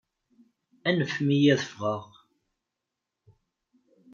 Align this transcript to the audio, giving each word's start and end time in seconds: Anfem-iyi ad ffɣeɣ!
Anfem-iyi 0.89 1.49
ad 1.55 1.61
ffɣeɣ! 1.69 2.03